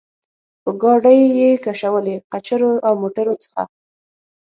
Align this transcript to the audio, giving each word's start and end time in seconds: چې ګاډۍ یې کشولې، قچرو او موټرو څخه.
چې 0.63 0.71
ګاډۍ 0.81 1.19
یې 1.39 1.49
کشولې، 1.65 2.15
قچرو 2.31 2.71
او 2.87 2.93
موټرو 3.01 3.35
څخه. 3.43 3.61